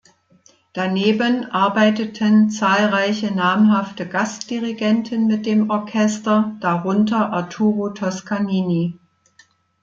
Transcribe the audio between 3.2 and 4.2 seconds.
namhafte